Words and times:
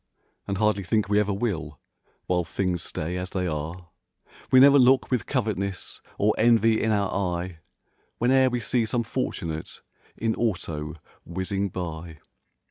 And 0.47 0.57
hardly 0.57 0.83
think 0.83 1.07
we 1.09 1.19
ever 1.19 1.31
will, 1.31 1.79
while 2.25 2.43
things 2.43 2.81
stay 2.81 3.17
as 3.17 3.29
they 3.29 3.45
are. 3.45 3.89
We 4.49 4.59
never 4.59 4.79
look 4.79 5.11
with 5.11 5.27
covet'ness 5.27 6.01
or 6.17 6.33
envy 6.39 6.81
in 6.81 6.89
our 6.91 7.13
eye 7.13 7.59
Whene'er 8.17 8.49
we 8.49 8.61
see 8.61 8.87
some 8.87 9.03
fortunate 9.03 9.83
in 10.17 10.33
auto 10.33 10.95
whizzing 11.23 11.69
by. 11.69 12.17